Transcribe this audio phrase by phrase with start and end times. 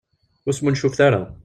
[0.47, 1.21] Ur smuncufet ara.